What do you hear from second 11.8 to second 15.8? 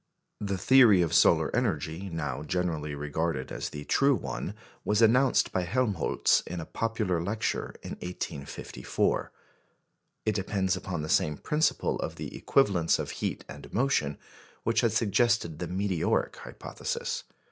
of the equivalence of heat and motion which had suggested the